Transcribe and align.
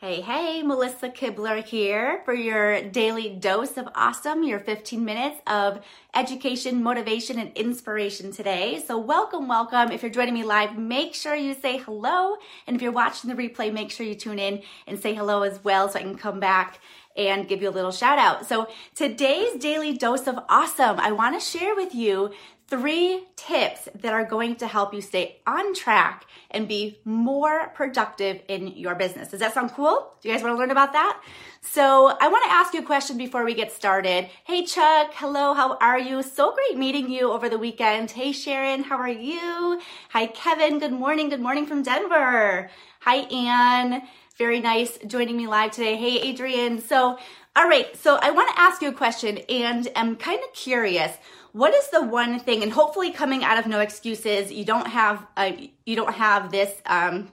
Hey, 0.00 0.20
hey, 0.20 0.62
Melissa 0.62 1.08
Kibler 1.08 1.64
here 1.64 2.22
for 2.24 2.32
your 2.32 2.82
daily 2.82 3.30
dose 3.30 3.76
of 3.76 3.88
awesome, 3.96 4.44
your 4.44 4.60
15 4.60 5.04
minutes 5.04 5.40
of 5.48 5.84
education, 6.14 6.84
motivation, 6.84 7.36
and 7.36 7.50
inspiration 7.56 8.30
today. 8.30 8.80
So, 8.86 8.96
welcome, 8.96 9.48
welcome. 9.48 9.90
If 9.90 10.04
you're 10.04 10.12
joining 10.12 10.34
me 10.34 10.44
live, 10.44 10.78
make 10.78 11.16
sure 11.16 11.34
you 11.34 11.52
say 11.52 11.78
hello. 11.78 12.36
And 12.68 12.76
if 12.76 12.80
you're 12.80 12.92
watching 12.92 13.28
the 13.28 13.34
replay, 13.34 13.72
make 13.72 13.90
sure 13.90 14.06
you 14.06 14.14
tune 14.14 14.38
in 14.38 14.62
and 14.86 15.00
say 15.00 15.14
hello 15.14 15.42
as 15.42 15.64
well 15.64 15.88
so 15.88 15.98
I 15.98 16.02
can 16.02 16.16
come 16.16 16.38
back 16.38 16.78
and 17.16 17.48
give 17.48 17.60
you 17.60 17.68
a 17.68 17.70
little 17.70 17.90
shout 17.90 18.20
out. 18.20 18.46
So, 18.46 18.68
today's 18.94 19.60
daily 19.60 19.94
dose 19.94 20.28
of 20.28 20.38
awesome, 20.48 21.00
I 21.00 21.10
want 21.10 21.34
to 21.34 21.44
share 21.44 21.74
with 21.74 21.92
you 21.92 22.30
three 22.68 23.26
tips 23.34 23.88
that 23.94 24.12
are 24.12 24.24
going 24.24 24.54
to 24.56 24.66
help 24.66 24.92
you 24.92 25.00
stay 25.00 25.40
on 25.46 25.74
track 25.74 26.26
and 26.50 26.68
be 26.68 27.00
more 27.04 27.68
productive 27.74 28.42
in 28.46 28.68
your 28.68 28.94
business. 28.94 29.28
Does 29.28 29.40
that 29.40 29.54
sound 29.54 29.72
cool? 29.72 30.14
Do 30.20 30.28
you 30.28 30.34
guys 30.34 30.42
want 30.42 30.54
to 30.54 30.58
learn 30.58 30.70
about 30.70 30.92
that? 30.92 31.20
So 31.62 32.06
I 32.20 32.28
want 32.28 32.44
to 32.44 32.52
ask 32.52 32.74
you 32.74 32.80
a 32.80 32.84
question 32.84 33.16
before 33.16 33.44
we 33.44 33.54
get 33.54 33.72
started. 33.72 34.28
Hey 34.44 34.64
Chuck, 34.64 35.12
hello, 35.14 35.54
how 35.54 35.76
are 35.78 35.98
you? 35.98 36.22
So 36.22 36.54
great 36.54 36.78
meeting 36.78 37.10
you 37.10 37.32
over 37.32 37.48
the 37.48 37.58
weekend. 37.58 38.10
Hey 38.10 38.32
Sharon, 38.32 38.82
how 38.84 38.98
are 38.98 39.08
you? 39.08 39.80
Hi 40.10 40.26
Kevin, 40.26 40.78
good 40.78 40.92
morning, 40.92 41.30
good 41.30 41.40
morning 41.40 41.66
from 41.66 41.82
Denver. 41.82 42.70
Hi 43.00 43.16
Anne, 43.16 44.02
very 44.36 44.60
nice 44.60 44.98
joining 45.06 45.36
me 45.36 45.46
live 45.46 45.72
today. 45.72 45.96
Hey 45.96 46.20
Adrian. 46.20 46.80
So, 46.80 47.18
all 47.56 47.68
right, 47.68 47.96
so 47.96 48.18
I 48.20 48.30
want 48.30 48.54
to 48.54 48.60
ask 48.60 48.82
you 48.82 48.88
a 48.88 48.92
question 48.92 49.38
and 49.48 49.88
I'm 49.96 50.16
kind 50.16 50.40
of 50.44 50.52
curious 50.52 51.16
what 51.58 51.74
is 51.74 51.88
the 51.88 52.02
one 52.02 52.38
thing 52.38 52.62
and 52.62 52.72
hopefully 52.72 53.10
coming 53.10 53.42
out 53.42 53.58
of 53.58 53.66
no 53.66 53.80
excuses 53.80 54.52
you 54.52 54.64
don't 54.64 54.86
have 54.86 55.26
a, 55.36 55.72
you 55.84 55.96
don't 55.96 56.14
have 56.14 56.52
this 56.52 56.72
um, 56.86 57.28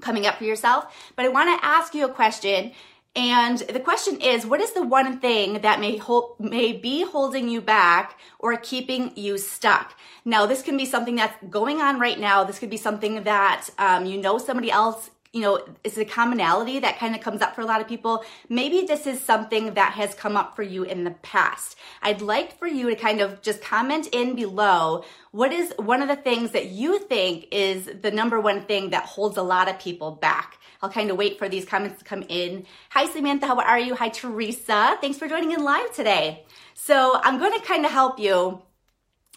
coming 0.00 0.26
up 0.26 0.36
for 0.36 0.44
yourself 0.44 0.94
but 1.16 1.24
i 1.24 1.28
want 1.28 1.48
to 1.48 1.66
ask 1.66 1.92
you 1.92 2.04
a 2.04 2.08
question 2.08 2.72
and 3.16 3.58
the 3.58 3.80
question 3.80 4.20
is 4.20 4.46
what 4.46 4.60
is 4.60 4.72
the 4.74 4.82
one 4.82 5.18
thing 5.18 5.54
that 5.62 5.80
may 5.80 5.96
hold, 5.96 6.36
may 6.38 6.72
be 6.72 7.04
holding 7.04 7.48
you 7.48 7.60
back 7.60 8.16
or 8.38 8.56
keeping 8.56 9.10
you 9.16 9.38
stuck? 9.38 9.98
Now 10.24 10.46
this 10.46 10.62
can 10.62 10.76
be 10.76 10.84
something 10.84 11.16
that's 11.16 11.34
going 11.50 11.80
on 11.80 11.98
right 11.98 12.20
now 12.20 12.44
this 12.44 12.60
could 12.60 12.70
be 12.70 12.76
something 12.76 13.24
that 13.24 13.70
um, 13.78 14.06
you 14.06 14.20
know 14.20 14.38
somebody 14.38 14.70
else 14.70 15.10
you 15.32 15.42
know, 15.42 15.62
it's 15.84 15.98
a 15.98 16.04
commonality 16.04 16.78
that 16.78 16.98
kind 16.98 17.14
of 17.14 17.20
comes 17.20 17.42
up 17.42 17.54
for 17.54 17.60
a 17.60 17.66
lot 17.66 17.80
of 17.80 17.88
people. 17.88 18.24
Maybe 18.48 18.86
this 18.86 19.06
is 19.06 19.20
something 19.20 19.74
that 19.74 19.92
has 19.92 20.14
come 20.14 20.36
up 20.36 20.56
for 20.56 20.62
you 20.62 20.84
in 20.84 21.04
the 21.04 21.10
past. 21.10 21.76
I'd 22.02 22.22
like 22.22 22.58
for 22.58 22.66
you 22.66 22.88
to 22.88 22.96
kind 22.96 23.20
of 23.20 23.42
just 23.42 23.60
comment 23.60 24.08
in 24.12 24.34
below 24.34 25.04
what 25.30 25.52
is 25.52 25.74
one 25.76 26.00
of 26.00 26.08
the 26.08 26.16
things 26.16 26.52
that 26.52 26.66
you 26.66 26.98
think 26.98 27.48
is 27.52 27.90
the 28.00 28.10
number 28.10 28.40
one 28.40 28.62
thing 28.64 28.90
that 28.90 29.04
holds 29.04 29.36
a 29.36 29.42
lot 29.42 29.68
of 29.68 29.78
people 29.78 30.12
back. 30.12 30.58
I'll 30.80 30.90
kind 30.90 31.10
of 31.10 31.18
wait 31.18 31.38
for 31.38 31.48
these 31.48 31.66
comments 31.66 31.98
to 31.98 32.04
come 32.04 32.24
in. 32.28 32.64
Hi, 32.90 33.06
Samantha. 33.06 33.46
How 33.46 33.60
are 33.60 33.80
you? 33.80 33.94
Hi, 33.96 34.08
Teresa. 34.08 34.96
Thanks 35.00 35.18
for 35.18 35.28
joining 35.28 35.52
in 35.52 35.62
live 35.62 35.92
today. 35.92 36.46
So 36.74 37.20
I'm 37.22 37.38
going 37.38 37.52
to 37.52 37.66
kind 37.66 37.84
of 37.84 37.90
help 37.90 38.18
you 38.18 38.62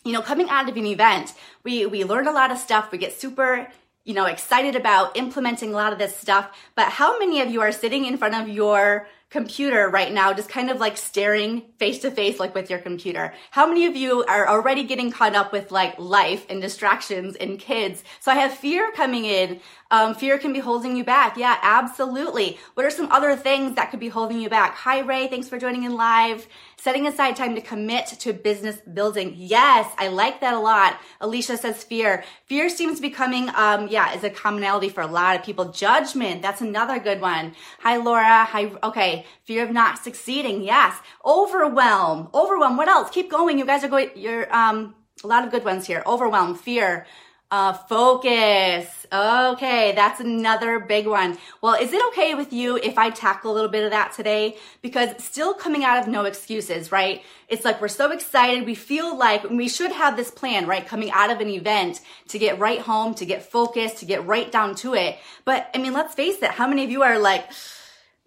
you 0.04 0.14
know, 0.14 0.22
coming 0.22 0.50
out 0.50 0.68
of 0.68 0.76
an 0.78 0.86
event, 0.88 1.34
we 1.64 1.86
we 1.86 2.04
learn 2.04 2.28
a 2.28 2.32
lot 2.32 2.52
of 2.52 2.58
stuff. 2.58 2.92
We 2.92 2.98
get 2.98 3.14
super 3.14 3.68
you 4.04 4.14
know, 4.14 4.26
excited 4.26 4.76
about 4.76 5.16
implementing 5.16 5.72
a 5.72 5.76
lot 5.76 5.94
of 5.94 6.00
this 6.00 6.18
stuff. 6.18 6.50
But 6.76 6.90
how 6.90 7.20
many 7.20 7.42
of 7.42 7.50
you 7.50 7.62
are 7.62 7.72
sitting 7.72 8.06
in 8.06 8.18
front 8.18 8.36
of 8.36 8.50
your 8.50 9.08
computer 9.30 9.88
right 9.90 10.12
now, 10.12 10.34
just 10.34 10.50
kind 10.50 10.70
of 10.70 10.80
like 10.80 10.98
staring 10.98 11.64
face 11.78 12.00
to 12.00 12.12
face, 12.12 12.40
like 12.40 12.56
with 12.56 12.70
your 12.70 12.80
computer? 12.80 13.34
How 13.52 13.68
many 13.68 13.86
of 13.86 13.96
you 13.96 14.24
are 14.26 14.48
already 14.48 14.84
getting 14.84 15.12
caught 15.12 15.36
up 15.36 15.52
with 15.52 15.72
like 15.72 15.98
life 16.00 16.46
and 16.50 16.62
distractions 16.62 17.36
and 17.36 17.60
kids? 17.60 18.04
So 18.20 18.32
I 18.32 18.36
have 18.36 18.54
fear 18.54 18.92
coming 18.92 19.26
in. 19.26 19.62
Um, 19.92 20.16
fear 20.16 20.38
can 20.38 20.54
be 20.54 20.60
holding 20.60 20.96
you 20.96 21.04
back. 21.04 21.36
Yeah, 21.36 21.58
absolutely. 21.62 22.58
What 22.76 22.86
are 22.86 22.90
some 22.90 23.12
other 23.12 23.36
things 23.36 23.76
that 23.76 23.92
could 23.92 24.00
be 24.00 24.08
holding 24.08 24.40
you 24.40 24.50
back? 24.50 24.74
Hi, 24.78 25.00
Ray. 25.00 25.28
Thanks 25.28 25.50
for 25.50 25.60
joining 25.60 25.84
in 25.84 25.94
live. 25.94 26.48
Setting 26.78 27.06
aside 27.06 27.36
time 27.36 27.56
to 27.56 27.62
commit 27.62 28.08
to 28.08 28.32
business 28.32 28.78
building. 28.78 29.36
Yes, 29.38 29.94
I 29.98 30.08
like 30.08 30.40
that 30.40 30.54
a 30.54 30.60
lot. 30.60 30.98
Alicia 31.20 31.58
says 31.58 31.84
fear. 31.84 32.24
Fear 32.46 32.70
seems 32.70 32.96
to 32.96 33.02
be 33.02 33.10
coming, 33.10 33.50
um, 33.54 33.90
yeah, 33.90 34.14
is 34.16 34.24
a 34.24 34.30
commonality 34.30 34.88
for 34.88 35.02
a 35.02 35.08
lot 35.08 35.36
of 35.36 35.44
people. 35.44 35.74
Judgment. 35.74 36.42
That's 36.42 36.62
another 36.62 36.98
good 36.98 37.20
one. 37.20 37.54
Hi, 37.82 37.98
Laura. 37.98 38.46
Hi. 38.46 38.72
Okay. 38.82 39.26
Fear 39.44 39.66
of 39.66 39.72
not 39.72 40.00
succeeding. 40.00 40.64
Yes. 40.64 40.98
Overwhelm. 41.26 42.30
Overwhelm. 42.34 42.78
What 42.78 42.88
else? 42.88 43.10
Keep 43.12 43.30
going. 43.30 43.60
You 43.60 43.66
guys 43.66 43.84
are 43.84 43.90
going, 43.90 44.12
you're, 44.16 44.52
um, 44.56 44.96
a 45.24 45.28
lot 45.28 45.46
of 45.46 45.52
good 45.52 45.64
ones 45.64 45.86
here. 45.86 46.02
Overwhelm, 46.08 46.56
fear, 46.56 47.06
uh, 47.52 47.74
focus. 47.74 48.88
Okay, 49.14 49.92
that's 49.92 50.22
another 50.22 50.80
big 50.80 51.06
one. 51.06 51.38
Well, 51.60 51.76
is 51.76 51.92
it 51.92 52.02
okay 52.08 52.34
with 52.34 52.54
you 52.54 52.78
if 52.78 52.98
I 52.98 53.10
tackle 53.10 53.52
a 53.52 53.54
little 53.54 53.70
bit 53.70 53.84
of 53.84 53.92
that 53.92 54.14
today? 54.14 54.56
Because 54.82 55.22
still 55.22 55.54
coming 55.54 55.84
out 55.84 56.00
of 56.00 56.08
no 56.08 56.24
excuses, 56.24 56.94
right? 56.94 57.22
It's 57.50 57.66
like 57.66 57.82
we're 57.82 57.90
so 57.90 58.12
excited. 58.12 58.66
We 58.66 58.76
feel 58.76 59.18
like 59.18 59.50
we 59.50 59.68
should 59.68 59.92
have 59.92 60.16
this 60.16 60.32
plan, 60.32 60.66
right? 60.66 60.88
Coming 60.88 61.12
out 61.12 61.30
of 61.30 61.42
an 61.42 61.50
event 61.50 62.00
to 62.30 62.40
get 62.40 62.58
right 62.58 62.80
home, 62.80 63.14
to 63.16 63.26
get 63.26 63.44
focused, 63.44 63.98
to 63.98 64.06
get 64.06 64.26
right 64.26 64.50
down 64.50 64.76
to 64.76 64.96
it. 64.96 65.18
But 65.44 65.70
I 65.76 65.80
mean, 65.80 65.92
let's 65.92 66.16
face 66.16 66.42
it. 66.42 66.52
How 66.52 66.68
many 66.68 66.86
of 66.86 66.90
you 66.90 67.04
are 67.04 67.20
like, 67.20 67.52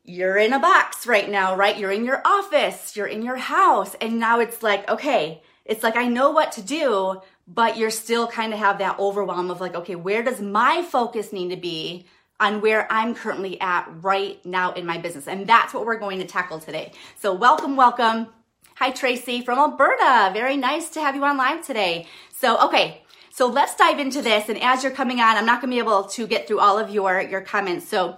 you're 0.05 0.37
in 0.37 0.53
a 0.53 0.59
box 0.59 1.07
right 1.07 1.31
now, 1.31 1.57
right? 1.57 1.79
You're 1.79 1.91
in 1.91 2.05
your 2.05 2.21
office, 2.27 2.95
you're 2.95 3.07
in 3.07 3.23
your 3.23 3.37
house, 3.37 3.97
and 4.03 4.21
now 4.21 4.39
it's 4.41 4.63
like, 4.63 4.87
okay, 4.91 5.43
it's 5.65 5.83
like 5.83 5.97
I 5.97 6.09
know 6.09 6.31
what 6.31 6.53
to 6.53 6.63
do, 6.63 7.23
but 7.47 7.77
you're 7.77 7.91
still 7.91 8.27
kind 8.27 8.53
of 8.53 8.59
have 8.59 8.79
that 8.79 8.99
overwhelm 8.99 9.51
of 9.51 9.61
like, 9.61 9.75
okay, 9.75 9.95
where 9.95 10.23
does 10.23 10.41
my 10.41 10.83
focus 10.83 11.33
need 11.33 11.51
to 11.51 11.57
be 11.57 12.07
on 12.41 12.61
where 12.61 12.91
I'm 12.91 13.15
currently 13.15 13.61
at 13.61 13.87
right 14.01 14.45
now 14.45 14.73
in 14.73 14.87
my 14.87 14.99
business? 14.99 15.29
And 15.29 15.47
that's 15.47 15.75
what 15.75 15.85
we're 15.85 15.99
going 15.99 16.21
to 16.21 16.27
tackle 16.27 16.59
today. 16.59 16.93
So 17.21 17.35
welcome, 17.35 17.77
welcome. 17.77 18.29
Hi, 18.77 18.91
Tracy 18.91 19.43
from 19.43 19.59
Alberta. 19.59 20.31
Very 20.33 20.57
nice 20.57 20.89
to 20.91 21.01
have 21.01 21.15
you 21.15 21.25
on 21.25 21.37
live 21.37 21.65
today. 21.65 22.09
So, 22.33 22.59
okay. 22.67 23.03
So 23.31 23.47
let's 23.47 23.75
dive 23.75 23.99
into 23.99 24.23
this. 24.23 24.49
And 24.49 24.61
as 24.63 24.83
you're 24.83 24.93
coming 24.93 25.21
on, 25.21 25.37
I'm 25.37 25.47
not 25.47 25.61
going 25.61 25.71
to 25.71 25.75
be 25.75 25.81
able 25.81 26.05
to 26.05 26.27
get 26.27 26.47
through 26.47 26.61
all 26.61 26.79
of 26.79 26.91
your, 26.91 27.21
your 27.21 27.41
comments. 27.41 27.89
So 27.89 28.17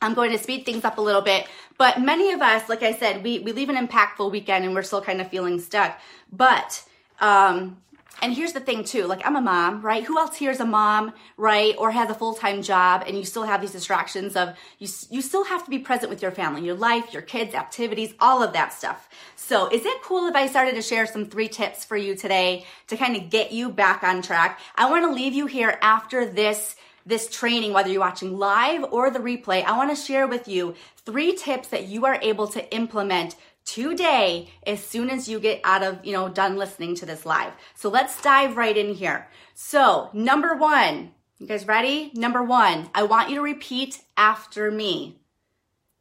I'm 0.00 0.14
going 0.14 0.32
to 0.32 0.38
speed 0.38 0.66
things 0.66 0.84
up 0.84 0.98
a 0.98 1.00
little 1.00 1.20
bit. 1.20 1.46
But 1.78 2.00
many 2.00 2.32
of 2.32 2.42
us, 2.42 2.68
like 2.68 2.82
I 2.82 2.92
said, 2.92 3.22
we, 3.22 3.38
we 3.38 3.52
leave 3.52 3.70
an 3.70 3.86
impactful 3.86 4.30
weekend 4.30 4.64
and 4.64 4.74
we're 4.74 4.82
still 4.82 5.00
kind 5.00 5.20
of 5.20 5.28
feeling 5.28 5.60
stuck. 5.60 5.98
But, 6.30 6.84
um, 7.20 7.78
and 8.22 8.32
here's 8.32 8.52
the 8.52 8.60
thing 8.60 8.84
too, 8.84 9.06
like 9.06 9.20
I'm 9.26 9.34
a 9.34 9.40
mom, 9.40 9.82
right? 9.82 10.04
Who 10.04 10.16
else 10.16 10.36
here 10.36 10.52
is 10.52 10.60
a 10.60 10.64
mom, 10.64 11.12
right? 11.36 11.74
Or 11.76 11.90
has 11.90 12.08
a 12.08 12.14
full-time 12.14 12.62
job 12.62 13.02
and 13.06 13.18
you 13.18 13.24
still 13.24 13.42
have 13.42 13.60
these 13.60 13.72
distractions 13.72 14.36
of 14.36 14.56
you, 14.78 14.88
you 15.10 15.20
still 15.20 15.44
have 15.44 15.64
to 15.64 15.70
be 15.70 15.80
present 15.80 16.08
with 16.08 16.22
your 16.22 16.30
family, 16.30 16.64
your 16.64 16.76
life, 16.76 17.12
your 17.12 17.22
kids, 17.22 17.54
activities, 17.54 18.14
all 18.20 18.42
of 18.42 18.52
that 18.52 18.72
stuff. 18.72 19.08
So 19.34 19.68
is 19.68 19.84
it 19.84 20.02
cool 20.02 20.28
if 20.28 20.36
I 20.36 20.46
started 20.46 20.76
to 20.76 20.82
share 20.82 21.04
some 21.04 21.26
three 21.26 21.48
tips 21.48 21.84
for 21.84 21.96
you 21.96 22.14
today 22.14 22.64
to 22.86 22.96
kind 22.96 23.16
of 23.16 23.28
get 23.28 23.50
you 23.50 23.68
back 23.70 24.04
on 24.04 24.22
track? 24.22 24.60
I 24.76 24.88
want 24.88 25.04
to 25.04 25.12
leave 25.12 25.34
you 25.34 25.46
here 25.46 25.76
after 25.82 26.24
this 26.24 26.76
this 27.04 27.28
training, 27.28 27.72
whether 27.72 27.88
you're 27.88 28.00
watching 28.00 28.38
live 28.38 28.84
or 28.92 29.10
the 29.10 29.18
replay, 29.18 29.64
I 29.64 29.76
want 29.76 29.90
to 29.90 29.96
share 30.00 30.28
with 30.28 30.46
you 30.46 30.76
three 31.04 31.34
tips 31.34 31.66
that 31.68 31.86
you 31.86 32.06
are 32.06 32.18
able 32.22 32.46
to 32.46 32.72
implement 32.72 33.34
today 33.64 34.50
as 34.66 34.84
soon 34.84 35.10
as 35.10 35.28
you 35.28 35.40
get 35.40 35.60
out 35.64 35.82
of, 35.82 36.04
you 36.04 36.12
know, 36.12 36.28
done 36.28 36.56
listening 36.56 36.94
to 36.96 37.06
this 37.06 37.26
live. 37.26 37.52
So 37.74 37.88
let's 37.88 38.20
dive 38.22 38.56
right 38.56 38.76
in 38.76 38.94
here. 38.94 39.28
So, 39.54 40.10
number 40.12 40.54
one, 40.54 41.12
you 41.38 41.46
guys 41.46 41.66
ready? 41.66 42.12
Number 42.14 42.42
one, 42.42 42.88
I 42.94 43.02
want 43.02 43.30
you 43.30 43.36
to 43.36 43.42
repeat 43.42 44.00
after 44.16 44.70
me. 44.70 45.18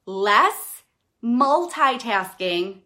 Less 0.06 0.84
multitasking, 1.24 2.82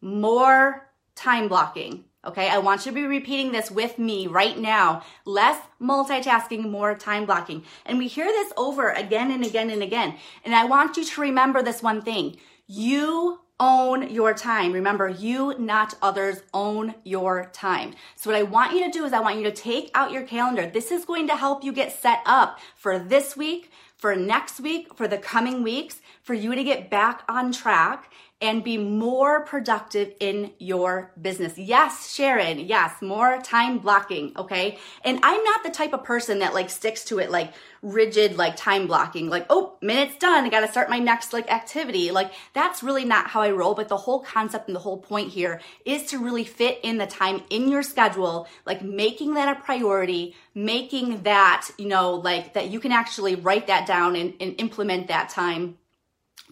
more 0.00 0.90
time 1.14 1.48
blocking. 1.48 2.04
Okay, 2.24 2.48
I 2.48 2.58
want 2.58 2.84
you 2.84 2.92
to 2.92 2.94
be 2.94 3.06
repeating 3.06 3.52
this 3.52 3.70
with 3.70 3.98
me 3.98 4.26
right 4.26 4.58
now. 4.58 5.02
Less 5.24 5.60
multitasking, 5.80 6.68
more 6.68 6.94
time 6.94 7.26
blocking. 7.26 7.62
And 7.86 7.96
we 7.96 8.08
hear 8.08 8.26
this 8.26 8.52
over 8.56 8.90
again 8.90 9.30
and 9.30 9.44
again 9.44 9.70
and 9.70 9.82
again. 9.82 10.16
And 10.44 10.54
I 10.54 10.64
want 10.64 10.96
you 10.96 11.04
to 11.04 11.20
remember 11.20 11.62
this 11.62 11.82
one 11.82 12.02
thing. 12.02 12.36
You 12.66 13.40
own 13.60 14.10
your 14.10 14.34
time. 14.34 14.72
Remember, 14.72 15.08
you, 15.08 15.54
not 15.58 15.94
others, 16.00 16.42
own 16.54 16.94
your 17.04 17.50
time. 17.52 17.94
So, 18.16 18.30
what 18.30 18.38
I 18.38 18.42
want 18.42 18.74
you 18.74 18.84
to 18.84 18.90
do 18.90 19.04
is 19.04 19.12
I 19.12 19.20
want 19.20 19.38
you 19.38 19.44
to 19.44 19.52
take 19.52 19.90
out 19.94 20.12
your 20.12 20.22
calendar. 20.22 20.68
This 20.68 20.90
is 20.90 21.04
going 21.04 21.26
to 21.28 21.36
help 21.36 21.64
you 21.64 21.72
get 21.72 21.92
set 21.92 22.20
up 22.24 22.58
for 22.76 22.98
this 22.98 23.36
week, 23.36 23.70
for 23.96 24.14
next 24.14 24.60
week, 24.60 24.94
for 24.94 25.08
the 25.08 25.18
coming 25.18 25.62
weeks, 25.62 26.00
for 26.22 26.34
you 26.34 26.54
to 26.54 26.62
get 26.62 26.90
back 26.90 27.22
on 27.28 27.52
track 27.52 28.10
and 28.40 28.62
be 28.62 28.78
more 28.78 29.44
productive 29.44 30.12
in 30.20 30.52
your 30.58 31.10
business. 31.20 31.58
Yes, 31.58 32.14
Sharon. 32.14 32.60
Yes, 32.60 33.02
more 33.02 33.40
time 33.42 33.78
blocking. 33.78 34.32
Okay. 34.36 34.78
And 35.02 35.18
I'm 35.24 35.42
not 35.42 35.64
the 35.64 35.70
type 35.70 35.92
of 35.92 36.04
person 36.04 36.38
that 36.38 36.54
like 36.54 36.70
sticks 36.70 37.04
to 37.06 37.18
it 37.18 37.32
like 37.32 37.52
rigid, 37.82 38.36
like 38.36 38.56
time 38.56 38.86
blocking, 38.86 39.28
like, 39.28 39.46
oh, 39.50 39.76
minute's 39.80 40.16
done. 40.18 40.44
I 40.44 40.50
got 40.50 40.60
to 40.60 40.68
start 40.68 40.88
my 40.88 41.00
next 41.00 41.32
like 41.32 41.50
activity. 41.50 42.12
Like 42.12 42.32
that's 42.52 42.82
really 42.82 43.04
not 43.04 43.26
how 43.26 43.42
I 43.42 43.50
roll. 43.50 43.74
But 43.74 43.88
the 43.88 43.96
whole 43.96 44.20
concept 44.20 44.68
and 44.68 44.76
the 44.76 44.80
whole 44.80 44.98
point 44.98 45.30
here 45.30 45.60
is 45.84 46.06
to 46.06 46.18
really 46.18 46.44
fit 46.44 46.78
in 46.84 46.98
the 46.98 47.06
time 47.06 47.42
in 47.50 47.68
your 47.68 47.82
schedule, 47.82 48.46
like 48.64 48.82
making 48.82 49.34
that 49.34 49.56
a 49.56 49.60
priority, 49.60 50.36
making 50.54 51.22
that, 51.24 51.68
you 51.76 51.88
know, 51.88 52.14
like 52.14 52.54
that 52.54 52.70
you 52.70 52.78
can 52.78 52.92
actually 52.92 53.34
write 53.34 53.66
that 53.66 53.84
down 53.84 54.14
and, 54.14 54.34
and 54.40 54.54
implement 54.60 55.08
that 55.08 55.28
time 55.28 55.76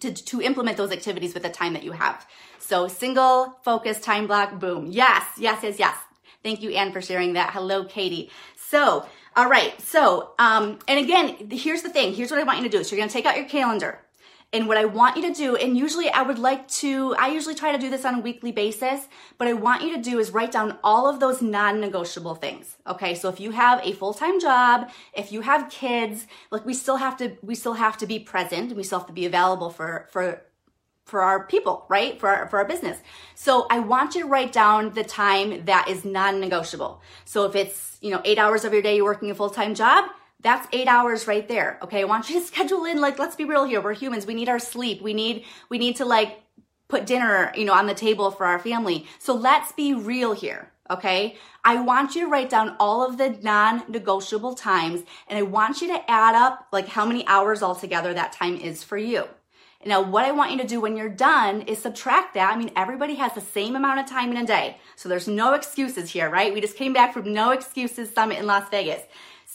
to, 0.00 0.12
to 0.12 0.42
implement 0.42 0.76
those 0.76 0.92
activities 0.92 1.34
with 1.34 1.42
the 1.42 1.48
time 1.48 1.72
that 1.72 1.82
you 1.82 1.92
have. 1.92 2.26
So 2.58 2.88
single 2.88 3.58
focus 3.62 4.00
time 4.00 4.26
block, 4.26 4.58
boom. 4.58 4.86
Yes, 4.86 5.24
yes, 5.38 5.62
yes, 5.62 5.78
yes. 5.78 5.96
Thank 6.42 6.62
you, 6.62 6.70
Anne, 6.70 6.92
for 6.92 7.02
sharing 7.02 7.32
that. 7.34 7.50
Hello, 7.50 7.84
Katie. 7.84 8.30
So, 8.56 9.06
all 9.34 9.48
right. 9.48 9.80
So, 9.80 10.30
um, 10.38 10.78
and 10.86 10.98
again, 10.98 11.50
here's 11.50 11.82
the 11.82 11.90
thing. 11.90 12.14
Here's 12.14 12.30
what 12.30 12.40
I 12.40 12.44
want 12.44 12.58
you 12.58 12.64
to 12.64 12.76
do. 12.78 12.84
So 12.84 12.94
you're 12.94 13.00
going 13.00 13.08
to 13.08 13.12
take 13.12 13.26
out 13.26 13.36
your 13.36 13.48
calendar. 13.48 14.00
And 14.52 14.68
what 14.68 14.78
I 14.78 14.84
want 14.84 15.16
you 15.16 15.22
to 15.22 15.34
do, 15.34 15.56
and 15.56 15.76
usually 15.76 16.08
I 16.08 16.22
would 16.22 16.38
like 16.38 16.68
to, 16.68 17.14
I 17.18 17.28
usually 17.28 17.54
try 17.54 17.72
to 17.72 17.78
do 17.78 17.90
this 17.90 18.04
on 18.04 18.14
a 18.14 18.20
weekly 18.20 18.52
basis, 18.52 19.06
but 19.38 19.48
I 19.48 19.52
want 19.52 19.82
you 19.82 19.94
to 19.96 20.00
do 20.00 20.18
is 20.18 20.30
write 20.30 20.52
down 20.52 20.78
all 20.84 21.08
of 21.08 21.18
those 21.18 21.42
non 21.42 21.80
negotiable 21.80 22.36
things. 22.36 22.76
Okay. 22.86 23.14
So 23.14 23.28
if 23.28 23.40
you 23.40 23.50
have 23.50 23.84
a 23.84 23.92
full 23.92 24.14
time 24.14 24.40
job, 24.40 24.88
if 25.12 25.32
you 25.32 25.40
have 25.40 25.68
kids, 25.68 26.26
like 26.50 26.64
we 26.64 26.74
still 26.74 26.96
have 26.96 27.16
to, 27.18 27.36
we 27.42 27.54
still 27.54 27.74
have 27.74 27.98
to 27.98 28.06
be 28.06 28.18
present 28.20 28.68
and 28.68 28.76
we 28.76 28.84
still 28.84 29.00
have 29.00 29.08
to 29.08 29.12
be 29.12 29.26
available 29.26 29.68
for, 29.68 30.06
for, 30.10 30.42
for 31.04 31.22
our 31.22 31.44
people, 31.46 31.84
right? 31.88 32.18
For 32.18 32.28
our, 32.28 32.48
for 32.48 32.58
our 32.58 32.64
business. 32.64 32.98
So 33.34 33.66
I 33.68 33.80
want 33.80 34.14
you 34.14 34.22
to 34.22 34.28
write 34.28 34.52
down 34.52 34.92
the 34.92 35.04
time 35.04 35.64
that 35.64 35.88
is 35.88 36.04
non-negotiable. 36.04 37.02
So 37.24 37.44
if 37.46 37.56
it's, 37.56 37.98
you 38.00 38.10
know, 38.10 38.22
eight 38.24 38.38
hours 38.38 38.64
of 38.64 38.72
your 38.72 38.82
day 38.82 38.96
you're 38.96 39.04
working 39.04 39.30
a 39.30 39.34
full-time 39.34 39.74
job, 39.74 40.10
that's 40.40 40.68
eight 40.72 40.88
hours 40.88 41.26
right 41.26 41.46
there. 41.48 41.78
Okay. 41.82 42.02
I 42.02 42.04
want 42.04 42.28
you 42.28 42.40
to 42.40 42.46
schedule 42.46 42.84
in, 42.84 43.00
like, 43.00 43.18
let's 43.18 43.36
be 43.36 43.44
real 43.44 43.64
here. 43.64 43.80
We're 43.80 43.94
humans. 43.94 44.26
We 44.26 44.34
need 44.34 44.48
our 44.48 44.58
sleep. 44.58 45.02
We 45.02 45.14
need, 45.14 45.44
we 45.68 45.78
need 45.78 45.96
to 45.96 46.04
like 46.04 46.40
put 46.88 47.06
dinner, 47.06 47.52
you 47.56 47.64
know, 47.64 47.72
on 47.72 47.86
the 47.86 47.94
table 47.94 48.30
for 48.30 48.46
our 48.46 48.58
family. 48.58 49.06
So 49.18 49.34
let's 49.34 49.72
be 49.72 49.94
real 49.94 50.32
here. 50.32 50.70
Okay. 50.88 51.36
I 51.64 51.80
want 51.80 52.14
you 52.14 52.22
to 52.22 52.30
write 52.30 52.48
down 52.48 52.76
all 52.78 53.04
of 53.04 53.18
the 53.18 53.30
non-negotiable 53.42 54.54
times 54.54 55.02
and 55.26 55.36
I 55.36 55.42
want 55.42 55.80
you 55.80 55.88
to 55.88 56.10
add 56.10 56.36
up 56.36 56.68
like 56.70 56.86
how 56.86 57.04
many 57.04 57.26
hours 57.26 57.60
altogether 57.60 58.14
that 58.14 58.32
time 58.32 58.56
is 58.56 58.84
for 58.84 58.96
you. 58.96 59.24
Now, 59.84 60.02
what 60.02 60.24
I 60.24 60.32
want 60.32 60.50
you 60.50 60.58
to 60.58 60.66
do 60.66 60.80
when 60.80 60.96
you're 60.96 61.08
done 61.08 61.62
is 61.62 61.78
subtract 61.78 62.34
that. 62.34 62.52
I 62.52 62.56
mean, 62.56 62.72
everybody 62.74 63.14
has 63.16 63.34
the 63.34 63.40
same 63.40 63.76
amount 63.76 64.00
of 64.00 64.06
time 64.06 64.32
in 64.32 64.36
a 64.36 64.44
day. 64.44 64.78
So 64.96 65.08
there's 65.08 65.28
no 65.28 65.54
excuses 65.54 66.10
here, 66.10 66.28
right? 66.28 66.52
We 66.52 66.60
just 66.60 66.76
came 66.76 66.92
back 66.92 67.12
from 67.12 67.32
no 67.32 67.50
excuses 67.50 68.12
summit 68.12 68.38
in 68.38 68.46
Las 68.46 68.68
Vegas. 68.68 69.02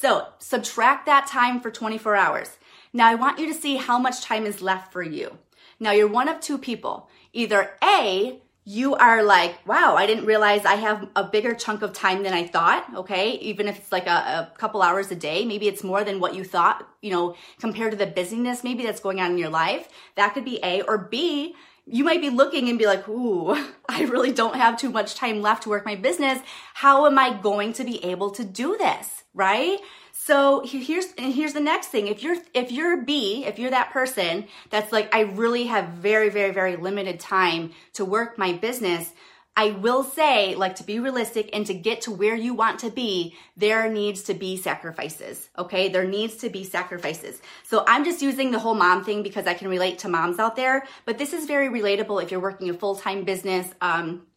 So 0.02 0.30
subtract 0.40 1.06
that 1.06 1.28
time 1.28 1.62
for 1.62 1.70
24 1.70 2.16
hours. 2.16 2.58
Now 2.92 3.08
I 3.08 3.14
want 3.14 3.38
you 3.38 3.46
to 3.46 3.54
see 3.54 3.76
how 3.76 4.00
much 4.00 4.24
time 4.24 4.48
is 4.48 4.60
left 4.60 4.92
for 4.92 5.04
you. 5.04 5.38
Now 5.80 5.92
you're 5.92 6.08
one 6.08 6.28
of 6.28 6.40
two 6.40 6.58
people. 6.58 7.08
Either 7.34 7.74
A, 7.84 8.42
you 8.66 8.96
are 8.96 9.22
like, 9.22 9.64
wow, 9.68 9.94
I 9.96 10.08
didn't 10.08 10.26
realize 10.26 10.66
I 10.66 10.74
have 10.74 11.08
a 11.16 11.24
bigger 11.24 11.54
chunk 11.54 11.84
of 11.84 11.94
time 11.94 12.24
than 12.24 12.34
I 12.34 12.48
thought. 12.48 12.88
Okay. 12.96 13.34
Even 13.34 13.68
if 13.68 13.78
it's 13.78 13.92
like 13.92 14.08
a, 14.08 14.50
a, 14.52 14.58
couple 14.58 14.82
hours 14.82 15.12
a 15.12 15.16
day, 15.16 15.46
maybe 15.46 15.68
it's 15.68 15.84
more 15.84 16.04
than 16.04 16.20
what 16.20 16.34
you 16.34 16.44
thought, 16.44 16.88
you 17.04 17.12
know, 17.12 17.36
compared 17.60 17.92
to 17.92 17.98
the 17.98 18.08
busyness 18.08 18.64
maybe 18.64 18.84
that's 18.84 19.02
going 19.02 19.22
on 19.22 19.30
in 19.30 19.38
your 19.38 19.50
life. 19.50 19.88
That 20.16 20.34
could 20.34 20.46
be 20.46 20.60
A 20.64 20.82
or 20.82 20.98
B. 20.98 21.54
You 21.86 22.04
might 22.04 22.22
be 22.22 22.32
looking 22.32 22.70
and 22.70 22.80
be 22.80 22.88
like, 22.88 23.08
ooh, 23.08 23.52
I 23.88 24.02
really 24.06 24.32
don't 24.32 24.56
have 24.56 24.80
too 24.80 24.90
much 24.90 25.14
time 25.14 25.44
left 25.44 25.62
to 25.64 25.70
work 25.70 25.86
my 25.86 25.96
business. 25.96 26.40
How 26.74 27.06
am 27.06 27.20
I 27.20 27.40
going 27.40 27.74
to 27.74 27.84
be 27.84 28.04
able 28.04 28.32
to 28.32 28.44
do 28.44 28.78
this? 28.80 29.21
Right? 29.34 29.80
So 30.14 30.62
here's 30.66 31.12
here's 31.18 31.54
the 31.54 31.60
next 31.60 31.88
thing. 31.88 32.08
If 32.08 32.22
you're 32.22 32.38
if 32.54 32.72
you're 32.72 33.02
B, 33.02 33.46
if 33.46 33.58
you're 33.58 33.72
that 33.72 33.92
person 33.92 34.46
that's 34.70 34.92
like 34.92 35.14
I 35.16 35.22
really 35.22 35.66
have 35.66 35.90
very 35.90 36.30
very 36.30 36.52
very 36.52 36.76
limited 36.76 37.20
time 37.20 37.72
to 37.94 38.06
work 38.06 38.38
my 38.38 38.54
business, 38.54 39.12
I 39.56 39.72
will 39.72 40.04
say 40.04 40.56
like 40.56 40.76
to 40.76 40.84
be 40.84 41.00
realistic 41.00 41.50
and 41.54 41.66
to 41.66 41.74
get 41.74 42.02
to 42.02 42.12
where 42.12 42.36
you 42.36 42.54
want 42.54 42.80
to 42.80 42.90
be, 42.90 43.36
there 43.58 43.90
needs 43.90 44.24
to 44.24 44.34
be 44.34 44.58
sacrifices. 44.58 45.50
Okay? 45.58 45.90
There 45.90 46.08
needs 46.08 46.38
to 46.38 46.50
be 46.50 46.64
sacrifices. 46.64 47.42
So 47.64 47.84
I'm 47.88 48.06
just 48.06 48.22
using 48.22 48.52
the 48.52 48.60
whole 48.60 48.76
mom 48.76 49.04
thing 49.04 49.24
because 49.24 49.48
I 49.48 49.54
can 49.54 49.68
relate 49.68 50.00
to 50.00 50.10
moms 50.10 50.40
out 50.40 50.56
there, 50.56 50.86
but 51.06 51.18
this 51.18 51.34
is 51.34 51.46
very 51.46 51.68
relatable 51.68 52.24
if 52.24 52.32
you're 52.32 52.40
working 52.40 52.70
a 52.70 52.74
full-time 52.74 53.24
business 53.24 53.68
um 53.82 54.28